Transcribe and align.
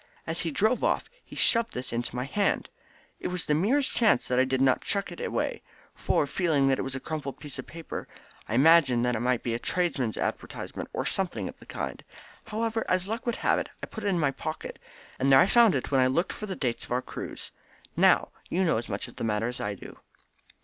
As 0.25 0.39
he 0.39 0.49
drove 0.49 0.83
off 0.83 1.07
he 1.23 1.35
shoved 1.35 1.73
this 1.75 1.93
into 1.93 2.15
my 2.15 2.23
hand. 2.25 2.69
It 3.19 3.27
is 3.31 3.45
the 3.45 3.53
merest 3.53 3.91
chance 3.93 4.27
that 4.29 4.39
I 4.39 4.45
did 4.45 4.59
not 4.59 4.81
chuck 4.81 5.11
it 5.11 5.19
away, 5.19 5.61
for, 5.93 6.25
feeling 6.25 6.67
that 6.69 6.79
it 6.79 6.81
was 6.81 6.95
a 6.95 6.99
crumpled 6.99 7.39
piece 7.39 7.59
of 7.59 7.67
paper, 7.67 8.07
I 8.49 8.55
imagined 8.55 9.05
that 9.05 9.15
it 9.15 9.19
must 9.19 9.43
be 9.43 9.53
a 9.53 9.59
tradesman's 9.59 10.17
advertisement 10.17 10.89
or 10.91 11.05
something 11.05 11.47
of 11.47 11.59
the 11.59 11.67
kind. 11.67 12.03
However, 12.45 12.83
as 12.89 13.07
luck 13.07 13.27
would 13.27 13.35
have 13.35 13.59
it, 13.59 13.69
I 13.83 13.85
put 13.85 14.03
it 14.03 14.07
in 14.07 14.17
my 14.19 14.31
pocket, 14.31 14.79
and 15.19 15.31
there 15.31 15.39
I 15.39 15.45
found 15.45 15.75
it 15.75 15.91
when 15.91 16.01
I 16.01 16.07
looked 16.07 16.33
for 16.33 16.47
the 16.47 16.55
dates 16.55 16.83
of 16.83 16.91
our 16.91 17.03
cruise. 17.03 17.51
Now 17.95 18.29
you 18.49 18.63
know 18.63 18.77
as 18.77 18.89
much 18.89 19.07
of 19.07 19.17
the 19.17 19.23
matter 19.23 19.45
as 19.45 19.61
I 19.61 19.75
do." 19.75 19.99